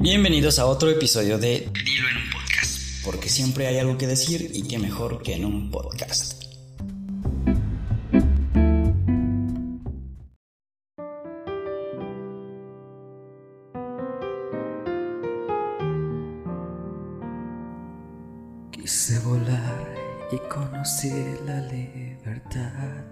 [0.00, 4.48] Bienvenidos a otro episodio de Dilo en un podcast, porque siempre hay algo que decir
[4.54, 6.40] y qué mejor que en un podcast.
[18.70, 19.96] Quise volar
[20.30, 21.10] y conocí
[21.44, 23.04] la libertad.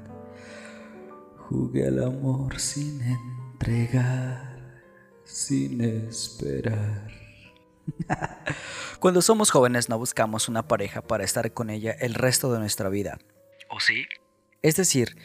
[1.48, 4.55] Jugué al amor sin entregar,
[5.26, 7.10] sin esperar.
[9.00, 12.88] Cuando somos jóvenes no buscamos una pareja para estar con ella el resto de nuestra
[12.88, 13.18] vida.
[13.68, 14.06] ¿O sí?
[14.62, 15.16] Es decir,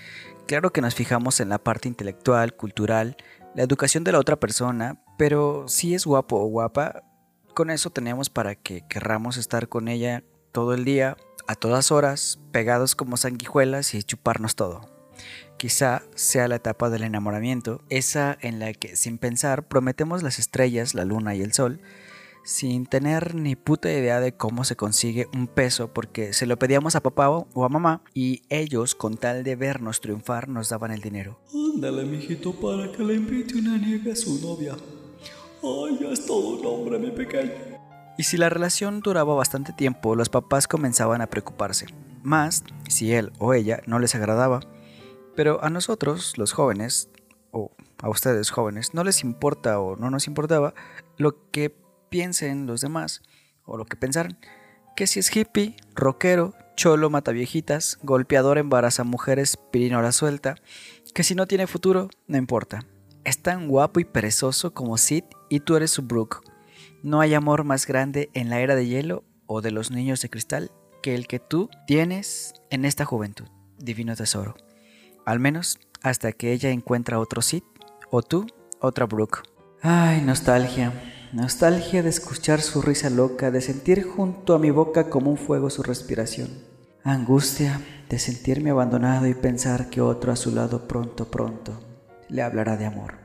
[0.48, 3.16] claro que nos fijamos en la parte intelectual, cultural,
[3.56, 7.04] la educación de la otra persona, pero si es guapo o guapa,
[7.54, 12.40] con eso tenemos para que querramos estar con ella todo el día, a todas horas,
[12.52, 15.01] pegados como sanguijuelas y chuparnos todo.
[15.58, 20.96] Quizá sea la etapa del enamoramiento, esa en la que sin pensar prometemos las estrellas,
[20.96, 21.82] la luna y el sol,
[22.44, 26.96] sin tener ni puta idea de cómo se consigue un peso porque se lo pedíamos
[26.96, 31.02] a papá o a mamá y ellos con tal de vernos triunfar nos daban el
[31.02, 31.40] dinero.
[31.76, 34.76] Ándale, mijito, para que le invite una niega a su novia.
[35.64, 37.52] Ay, ya es todo un hombre, mi pequeño.
[38.18, 41.86] Y si la relación duraba bastante tiempo, los papás comenzaban a preocuparse,
[42.24, 44.62] más si él o ella no les agradaba.
[45.36, 47.10] Pero a nosotros, los jóvenes,
[47.52, 50.74] o a ustedes jóvenes, no les importa o no nos importaba
[51.18, 51.76] lo que
[52.10, 53.22] piensen los demás
[53.66, 54.38] o lo que pensaran.
[54.96, 60.56] Que si es hippie, rockero, cholo mata viejitas, golpeador embaraza mujeres, pirinola suelta,
[61.14, 62.86] que si no tiene futuro, no importa.
[63.24, 66.40] Es tan guapo y perezoso como Sid y tú eres su Brooke.
[67.04, 70.30] No hay amor más grande en la era de hielo o de los niños de
[70.30, 70.72] cristal
[71.02, 74.56] que el que tú tienes en esta juventud, divino tesoro.
[75.26, 77.64] Al menos hasta que ella encuentra otro Sid
[78.10, 78.48] o tú
[78.80, 79.40] otra Brooke.
[79.82, 80.94] Ay, nostalgia.
[81.34, 85.70] Nostalgia de escuchar su risa loca, de sentir junto a mi boca como un fuego
[85.70, 86.50] su respiración.
[87.04, 91.80] Angustia de sentirme abandonado y pensar que otro a su lado pronto, pronto
[92.32, 93.21] le hablará de amor.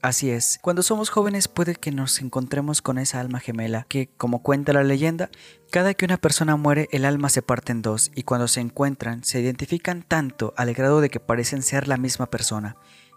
[0.00, 4.44] Así es, cuando somos jóvenes puede que nos encontremos con esa alma gemela que, como
[4.44, 5.28] cuenta la leyenda,
[5.72, 9.24] cada que una persona muere el alma se parte en dos y cuando se encuentran
[9.24, 12.76] se identifican tanto al grado de que parecen ser la misma persona.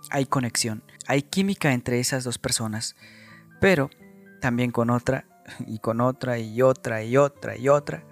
[0.09, 2.95] Hay conexión, hay química entre esas dos personas,
[3.59, 3.91] pero
[4.41, 5.25] también con otra
[5.67, 8.03] y con otra y otra y otra y otra.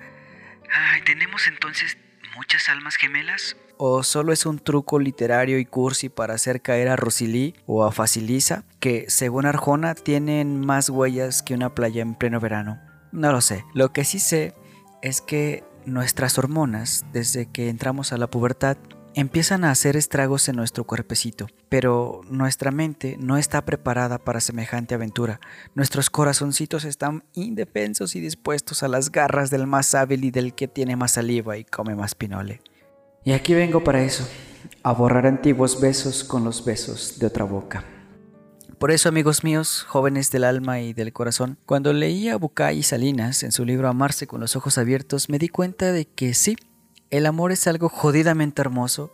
[0.72, 1.97] Ay, ¿tenemos entonces
[2.36, 3.57] muchas almas gemelas?
[3.81, 7.94] ¿O solo es un truco literario y cursi para hacer caer a Rosilí o a
[7.94, 12.81] Facilisa, que según Arjona tienen más huellas que una playa en pleno verano?
[13.13, 13.63] No lo sé.
[13.73, 14.53] Lo que sí sé
[15.01, 18.75] es que nuestras hormonas, desde que entramos a la pubertad,
[19.13, 24.95] empiezan a hacer estragos en nuestro cuerpecito, pero nuestra mente no está preparada para semejante
[24.95, 25.39] aventura.
[25.73, 30.68] Nuestros corazoncitos están indefensos y dispuestos a las garras del más hábil y del que
[30.68, 32.59] tiene más saliva y come más pinole.
[33.29, 34.28] Y aquí vengo para eso,
[34.81, 37.85] a borrar antiguos besos con los besos de otra boca.
[38.79, 42.81] Por eso, amigos míos, jóvenes del alma y del corazón, cuando leía a Bucay y
[42.81, 46.56] Salinas en su libro Amarse con los ojos abiertos, me di cuenta de que sí,
[47.12, 49.13] el amor es algo jodidamente hermoso,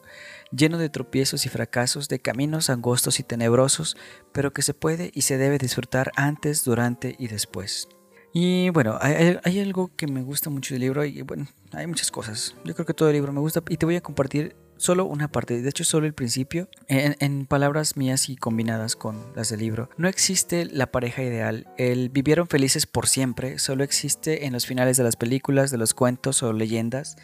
[0.49, 3.97] lleno de tropiezos y fracasos, de caminos angostos y tenebrosos,
[4.31, 7.89] pero que se puede y se debe disfrutar antes, durante y después.
[8.37, 12.53] Y bueno, hay, algo que me gusta mucho del libro y bueno, hay muchas cosas.
[12.65, 15.29] Yo creo que todo el libro me gusta y te voy a compartir solo una
[15.29, 19.61] parte, de hecho solo el principio, en, en, palabras mías y combinadas con las del
[19.61, 19.89] libro.
[19.95, 24.97] No existe la pareja ideal, el vivieron felices por siempre, solo existe en los finales
[24.97, 27.15] de las películas, de los cuentos o leyendas,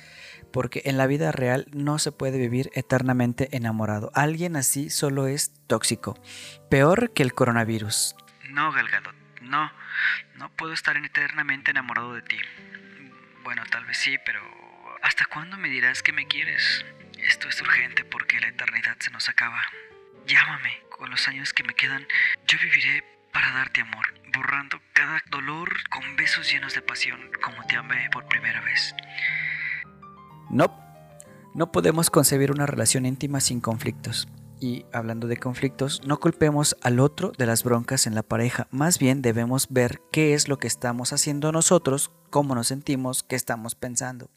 [0.54, 4.12] porque en la vida real no se puede vivir eternamente enamorado.
[4.14, 6.18] Alguien así solo es tóxico,
[6.70, 8.16] peor que el coronavirus.
[8.50, 9.72] No, Galgadot, no.
[10.36, 12.38] No puedo estar eternamente enamorado de ti.
[13.44, 14.42] Bueno, tal vez sí, pero
[15.02, 16.86] ¿hasta cuándo me dirás que me quieres?
[17.18, 19.62] Esto es urgente porque la eternidad se nos acaba.
[20.28, 22.08] Llámame, con los años que me quedan,
[22.48, 27.76] yo viviré para darte amor, borrando cada dolor con besos llenos de pasión, como te
[27.76, 28.94] amé por primera vez.
[30.50, 30.80] No,
[31.54, 34.28] no podemos concebir una relación íntima sin conflictos.
[34.62, 39.00] Y hablando de conflictos, no culpemos al otro de las broncas en la pareja, más
[39.00, 43.74] bien debemos ver qué es lo que estamos haciendo nosotros, cómo nos sentimos, qué estamos
[43.74, 44.30] pensando.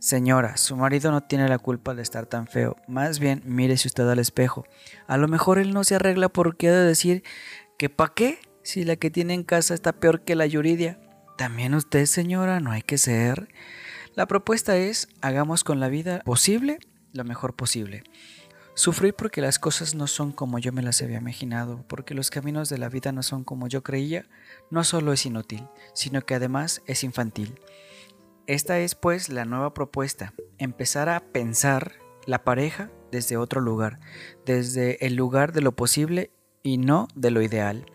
[0.00, 4.08] Señora, su marido no tiene la culpa de estar tan feo, más bien mírese usted
[4.08, 4.66] al espejo.
[5.06, 7.22] A lo mejor él no se arregla porque ha de decir
[7.78, 10.98] que pa' qué si la que tiene en casa está peor que la Yuridia.
[11.38, 13.48] También usted, señora, no hay que ser.
[14.16, 16.80] La propuesta es hagamos con la vida posible
[17.14, 18.02] lo mejor posible.
[18.76, 22.68] Sufrí porque las cosas no son como yo me las había imaginado, porque los caminos
[22.68, 24.26] de la vida no son como yo creía,
[24.68, 27.60] no solo es inútil, sino que además es infantil.
[28.48, 31.92] Esta es pues la nueva propuesta, empezar a pensar
[32.26, 34.00] la pareja desde otro lugar,
[34.44, 36.32] desde el lugar de lo posible
[36.64, 37.86] y no de lo ideal.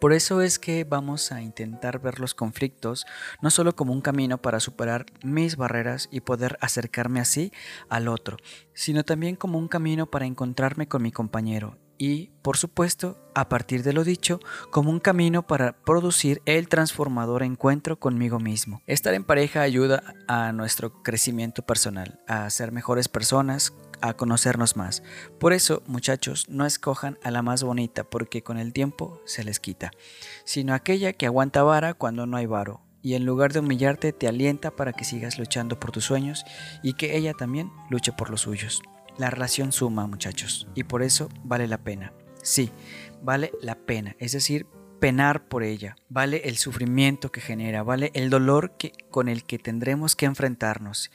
[0.00, 3.06] Por eso es que vamos a intentar ver los conflictos
[3.42, 7.52] no solo como un camino para superar mis barreras y poder acercarme así
[7.88, 8.36] al otro,
[8.74, 13.82] sino también como un camino para encontrarme con mi compañero y, por supuesto, a partir
[13.82, 14.40] de lo dicho,
[14.70, 18.82] como un camino para producir el transformador encuentro conmigo mismo.
[18.86, 25.02] Estar en pareja ayuda a nuestro crecimiento personal, a ser mejores personas, a conocernos más.
[25.38, 29.60] Por eso, muchachos, no escojan a la más bonita porque con el tiempo se les
[29.60, 29.90] quita,
[30.44, 34.28] sino aquella que aguanta vara cuando no hay varo y en lugar de humillarte te
[34.28, 36.44] alienta para que sigas luchando por tus sueños
[36.82, 38.82] y que ella también luche por los suyos.
[39.16, 42.12] La relación suma, muchachos, y por eso vale la pena.
[42.42, 42.70] Sí,
[43.22, 44.66] vale la pena, es decir,
[45.00, 49.58] penar por ella, vale el sufrimiento que genera, vale el dolor que, con el que
[49.58, 51.10] tendremos que enfrentarnos.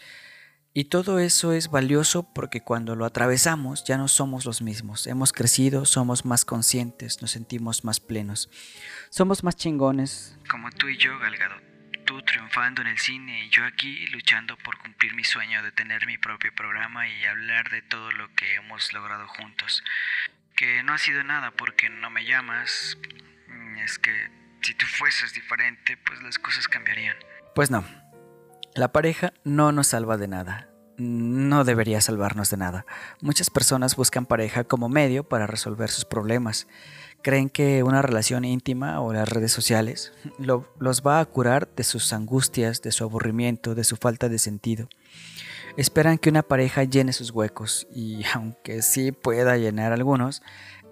[0.75, 5.05] Y todo eso es valioso porque cuando lo atravesamos ya no somos los mismos.
[5.05, 8.49] Hemos crecido, somos más conscientes, nos sentimos más plenos.
[9.11, 10.35] Somos más chingones.
[10.49, 11.61] Como tú y yo, Galgado.
[12.05, 16.07] Tú triunfando en el cine y yo aquí luchando por cumplir mi sueño de tener
[16.07, 19.83] mi propio programa y hablar de todo lo que hemos logrado juntos.
[20.55, 22.97] Que no ha sido nada porque no me llamas.
[23.83, 24.11] Es que
[24.63, 27.15] si tú fueses diferente, pues las cosas cambiarían.
[27.53, 28.02] Pues no.
[28.75, 30.67] La pareja no nos salva de nada.
[30.97, 32.87] No debería salvarnos de nada.
[33.21, 36.67] Muchas personas buscan pareja como medio para resolver sus problemas.
[37.21, 42.13] Creen que una relación íntima o las redes sociales los va a curar de sus
[42.13, 44.89] angustias, de su aburrimiento, de su falta de sentido.
[45.77, 50.41] Esperan que una pareja llene sus huecos y aunque sí pueda llenar algunos,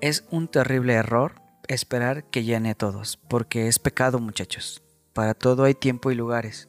[0.02, 4.84] es un terrible error esperar que llene todos, porque es pecado muchachos.
[5.14, 6.68] Para todo hay tiempo y lugares.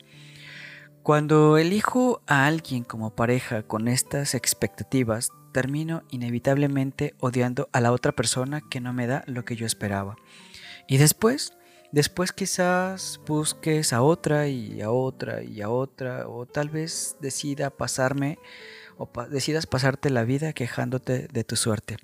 [1.03, 8.13] Cuando elijo a alguien como pareja con estas expectativas, termino inevitablemente odiando a la otra
[8.13, 10.15] persona que no me da lo que yo esperaba.
[10.87, 11.55] Y después,
[11.91, 17.73] después quizás busques a otra y a otra y a otra, o tal vez decidas
[17.73, 18.39] pasarte
[20.11, 21.97] la vida quejándote de tu suerte.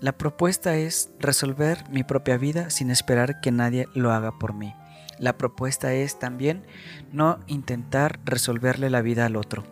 [0.00, 4.74] La propuesta es resolver mi propia vida sin esperar que nadie lo haga por mí.
[5.18, 6.66] La propuesta es también
[7.12, 9.64] no intentar resolverle la vida al otro,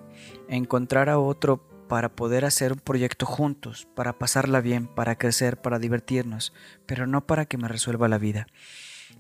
[0.49, 5.79] encontrar a otro para poder hacer un proyecto juntos, para pasarla bien, para crecer, para
[5.79, 6.53] divertirnos,
[6.87, 8.47] pero no para que me resuelva la vida.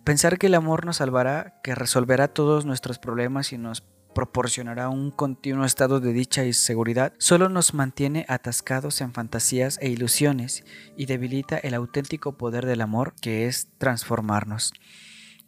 [0.03, 3.83] Pensar que el amor nos salvará, que resolverá todos nuestros problemas y nos
[4.15, 9.89] proporcionará un continuo estado de dicha y seguridad, solo nos mantiene atascados en fantasías e
[9.91, 10.65] ilusiones
[10.97, 14.73] y debilita el auténtico poder del amor que es transformarnos.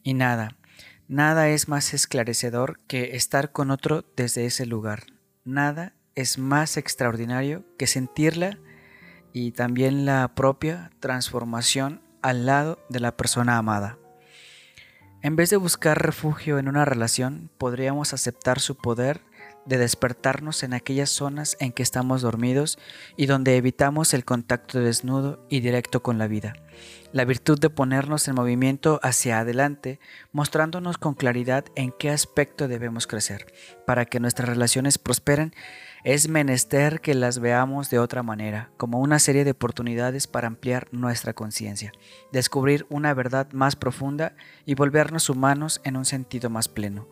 [0.03, 0.57] Y nada,
[1.09, 5.05] Nada es más esclarecedor que estar con otro desde ese lugar.
[5.45, 8.59] Nada es más extraordinario que sentirla
[9.33, 13.99] y también la propia transformación al lado de la persona amada.
[15.23, 19.21] En vez de buscar refugio en una relación, podríamos aceptar su poder
[19.65, 22.79] de despertarnos en aquellas zonas en que estamos dormidos
[23.17, 26.55] y donde evitamos el contacto desnudo y directo con la vida.
[27.13, 30.01] La virtud de ponernos en movimiento hacia adelante,
[30.33, 33.47] mostrándonos con claridad en qué aspecto debemos crecer.
[33.87, 35.55] Para que nuestras relaciones prosperen,
[36.05, 40.89] es menester que las veamos de otra manera, como una serie de oportunidades para ampliar
[40.93, 41.93] nuestra conciencia,
[42.31, 44.35] descubrir una verdad más profunda
[44.65, 47.09] y volvernos humanos en un sentido más pleno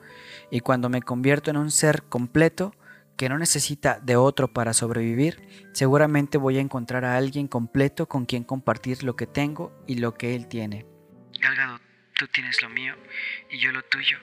[0.50, 2.74] y cuando me convierto en un ser completo,
[3.16, 8.26] que no necesita de otro para sobrevivir, seguramente voy a encontrar a alguien completo con
[8.26, 10.86] quien compartir lo que tengo y lo que él tiene.
[11.40, 11.78] Galgado,
[12.14, 12.94] tú tienes lo mío
[13.50, 14.18] y yo lo tuyo,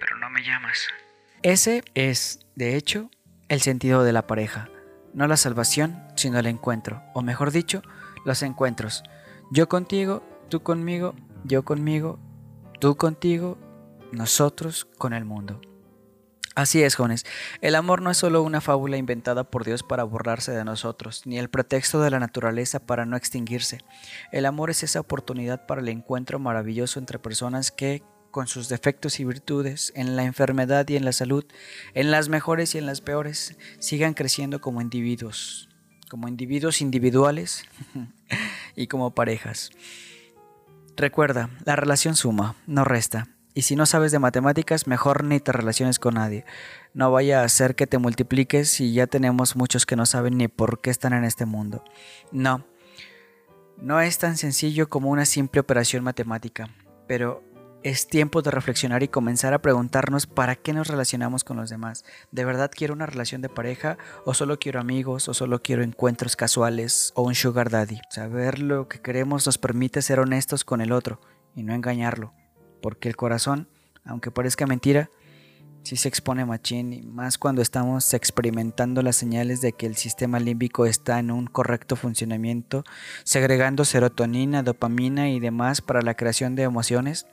[0.00, 0.88] pero no me llamas.
[1.42, 3.10] Ese es, de hecho,
[3.48, 4.68] el sentido de la pareja.
[5.12, 7.82] No la salvación, sino el encuentro, o mejor dicho,
[8.24, 9.04] los encuentros.
[9.52, 11.14] Yo contigo, tú conmigo,
[11.44, 12.18] yo conmigo,
[12.80, 13.58] tú contigo
[14.10, 15.60] nosotros con el mundo.
[16.54, 17.26] Así es, jóvenes.
[17.60, 21.36] El amor no es solo una fábula inventada por Dios para burlarse de nosotros, ni
[21.36, 23.80] el pretexto de la naturaleza para no extinguirse.
[24.30, 29.18] El amor es esa oportunidad para el encuentro maravilloso entre personas que, con sus defectos
[29.18, 31.44] y virtudes, en la enfermedad y en la salud,
[31.92, 35.68] en las mejores y en las peores, sigan creciendo como individuos,
[36.08, 37.64] como individuos individuales
[38.76, 39.70] y como parejas.
[40.96, 43.33] Recuerda, la relación suma, no resta.
[43.54, 46.44] Y si no sabes de matemáticas, mejor ni te relaciones con nadie.
[46.92, 50.48] No vaya a ser que te multipliques y ya tenemos muchos que no saben ni
[50.48, 51.84] por qué están en este mundo.
[52.32, 52.66] No,
[53.80, 56.68] no es tan sencillo como una simple operación matemática,
[57.06, 57.44] pero
[57.84, 62.04] es tiempo de reflexionar y comenzar a preguntarnos para qué nos relacionamos con los demás.
[62.32, 66.34] ¿De verdad quiero una relación de pareja o solo quiero amigos o solo quiero encuentros
[66.34, 68.00] casuales o un sugar daddy?
[68.08, 71.20] Saber lo que queremos nos permite ser honestos con el otro
[71.54, 72.32] y no engañarlo,
[72.84, 73.66] porque el corazón,
[74.04, 75.08] aunque parezca mentira,
[75.84, 80.38] sí se expone machín y más cuando estamos experimentando las señales de que el sistema
[80.38, 82.84] límbico está en un correcto funcionamiento,
[83.24, 87.26] segregando serotonina, dopamina y demás para la creación de emociones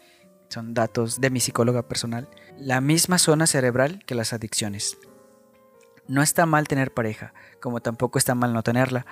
[0.48, 4.98] son datos de mi psicóloga personal, la misma zona cerebral que las adicciones.
[6.08, 9.05] No está mal tener pareja, como tampoco está mal no tenerla.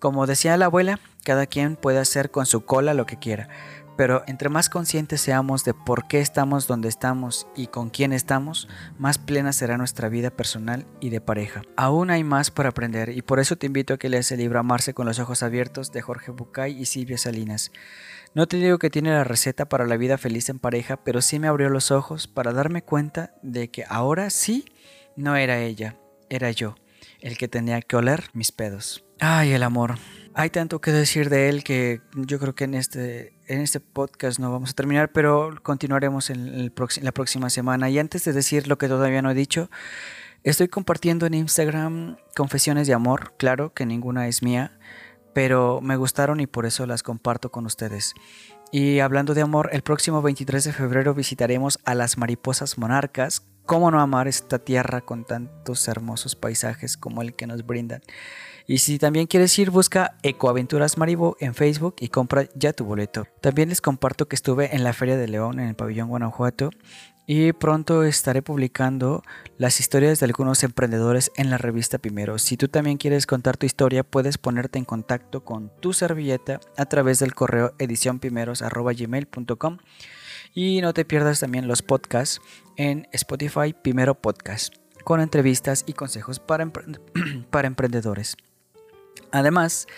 [0.00, 3.48] Como decía la abuela, cada quien puede hacer con su cola lo que quiera,
[3.96, 8.68] pero entre más conscientes seamos de por qué estamos donde estamos y con quién estamos,
[8.98, 11.62] más plena será nuestra vida personal y de pareja.
[11.76, 14.58] Aún hay más para aprender y por eso te invito a que leas el libro
[14.58, 17.70] Amarse con los ojos abiertos de Jorge Bucay y Silvia Salinas.
[18.34, 21.38] No te digo que tiene la receta para la vida feliz en pareja, pero sí
[21.38, 24.64] me abrió los ojos para darme cuenta de que ahora sí
[25.16, 25.96] no era ella,
[26.28, 26.74] era yo,
[27.20, 29.04] el que tenía que oler mis pedos.
[29.20, 29.94] Ay, el amor.
[30.34, 34.38] Hay tanto que decir de él que yo creo que en este, en este podcast
[34.38, 36.72] no vamos a terminar, pero continuaremos en
[37.02, 37.90] la próxima semana.
[37.90, 39.70] Y antes de decir lo que todavía no he dicho,
[40.42, 44.78] estoy compartiendo en Instagram confesiones de amor, claro que ninguna es mía
[45.34, 48.14] pero me gustaron y por eso las comparto con ustedes.
[48.72, 53.42] Y hablando de amor, el próximo 23 de febrero visitaremos a las mariposas monarcas.
[53.66, 58.02] ¿Cómo no amar esta tierra con tantos hermosos paisajes como el que nos brindan?
[58.66, 63.26] Y si también quieres ir, busca Ecoaventuras Maribo en Facebook y compra ya tu boleto.
[63.42, 66.70] También les comparto que estuve en la Feria de León en el pabellón Guanajuato
[67.26, 69.22] y pronto estaré publicando
[69.58, 72.38] las historias de algunos emprendedores en la revista Primero.
[72.38, 76.86] Si tú también quieres contar tu historia, puedes ponerte en contacto con tu servilleta a
[76.86, 79.78] través del correo edicionprimeros.gmail.com
[80.54, 82.40] y no te pierdas también los podcasts
[82.76, 86.72] en Spotify Primero Podcast con entrevistas y consejos para,
[87.50, 88.36] para emprendedores.
[89.34, 89.88] Además,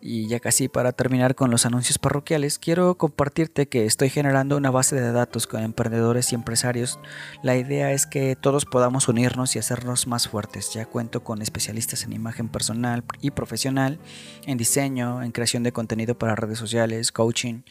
[0.00, 4.70] y ya casi para terminar con los anuncios parroquiales, quiero compartirte que estoy generando una
[4.70, 6.98] base de datos con emprendedores y empresarios.
[7.42, 10.72] La idea es que todos podamos unirnos y hacernos más fuertes.
[10.72, 13.98] Ya cuento con especialistas en imagen personal y profesional,
[14.46, 17.64] en diseño, en creación de contenido para redes sociales, coaching,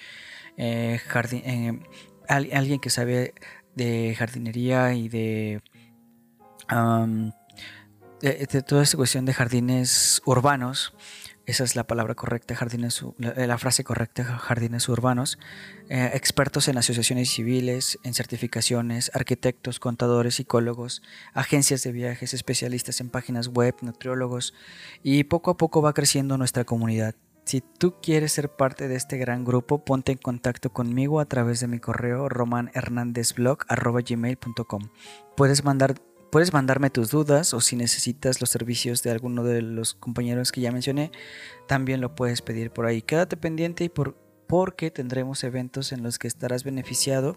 [0.58, 1.00] eh,
[1.32, 1.80] eh,
[2.28, 3.34] alguien que sabe
[3.74, 5.64] de jardinería y de
[8.22, 10.94] de, toda esta cuestión de jardines urbanos,
[11.46, 15.38] esa es la palabra correcta, jardines, la, frase correcta, jardines urbanos,
[15.90, 21.04] eh, expertos en asociaciones civiles, en certificaciones, arquitectos, contadores, psicólogos,
[21.34, 24.56] agencias de viajes, especialistas en páginas web, nutriólogos,
[25.04, 27.14] y poco a poco va creciendo nuestra comunidad.
[27.46, 31.60] Si tú quieres ser parte de este gran grupo, ponte en contacto conmigo a través
[31.60, 34.90] de mi correo romanhernandezblog.gmail.com.
[35.38, 35.94] Puedes mandar
[36.32, 40.62] Puedes mandarme tus dudas o si necesitas los servicios de alguno de los compañeros que
[40.62, 41.12] ya mencioné,
[41.68, 43.02] también lo puedes pedir por ahí.
[43.02, 44.18] Quédate pendiente y por,
[44.48, 47.36] porque tendremos eventos en los que estarás beneficiado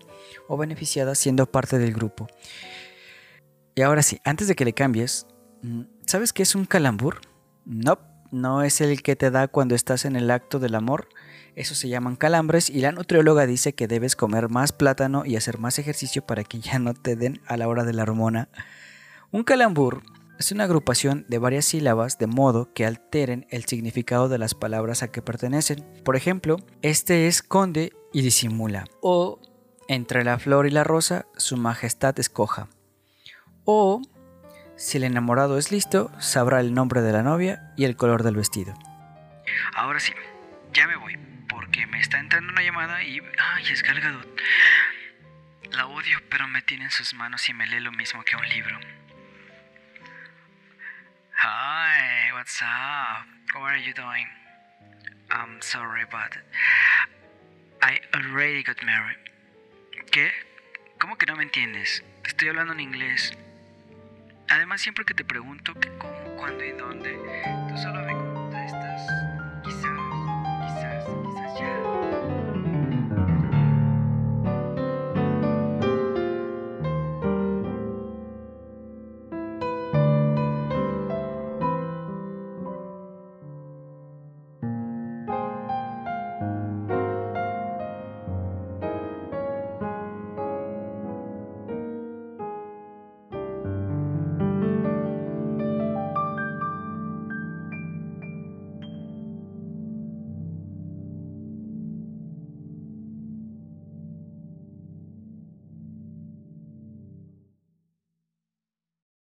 [0.49, 2.27] o beneficiada siendo parte del grupo.
[3.75, 5.27] Y ahora sí, antes de que le cambies,
[5.63, 7.21] mm, ¿sabes qué es un calambur?
[7.65, 7.99] No,
[8.33, 11.09] no es el que te da cuando estás en el acto del amor.
[11.59, 15.59] Eso se llaman calambres y la nutrióloga dice que debes comer más plátano y hacer
[15.59, 18.49] más ejercicio para que ya no te den a la hora de la hormona
[19.31, 20.03] un calambur
[20.39, 25.03] es una agrupación de varias sílabas de modo que alteren el significado de las palabras
[25.03, 25.85] a que pertenecen.
[26.03, 28.85] Por ejemplo, este es conde y disimula.
[29.03, 29.39] O
[29.87, 32.69] entre la flor y la rosa, su majestad escoja.
[33.65, 34.01] O
[34.77, 38.37] si el enamorado es listo, sabrá el nombre de la novia y el color del
[38.37, 38.73] vestido.
[39.77, 40.13] Ahora sí,
[40.73, 41.19] ya me voy,
[41.79, 43.23] porque me está entrando una llamada y...
[43.39, 44.27] ¡Ay, es Galgadot!
[45.71, 48.49] La odio, pero me tiene en sus manos y me lee lo mismo que un
[48.49, 48.81] libro.
[51.41, 53.29] Hi, what's up?
[53.55, 54.27] How are you doing?
[55.31, 56.37] I'm sorry, but
[57.81, 59.19] I already got married.
[60.11, 60.33] ¿Qué?
[60.99, 62.03] ¿Cómo que no me entiendes?
[62.23, 63.39] Te estoy hablando en inglés.
[64.49, 67.15] Además, siempre que te pregunto qué, cómo, cuándo y dónde,
[67.69, 69.28] tú solo me contestas.
[71.61, 71.88] you.